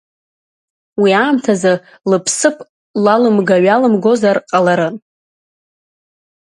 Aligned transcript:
Уи 1.01 1.11
аамҭазы 1.21 1.73
лыԥсыԥ 2.09 2.55
лалымга-ҩалымгозар 3.03 4.37
ҟаларын. 4.49 4.95